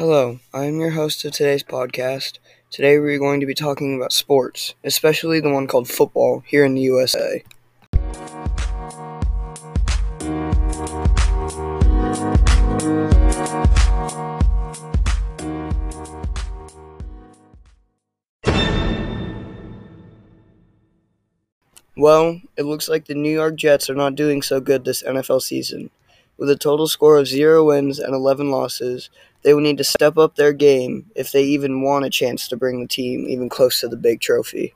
[0.00, 2.38] Hello, I am your host of today's podcast.
[2.70, 6.74] Today we're going to be talking about sports, especially the one called football here in
[6.74, 7.44] the USA.
[21.94, 25.42] Well, it looks like the New York Jets are not doing so good this NFL
[25.42, 25.90] season.
[26.40, 29.10] With a total score of 0 wins and 11 losses,
[29.42, 32.56] they will need to step up their game if they even want a chance to
[32.56, 34.74] bring the team even close to the big trophy.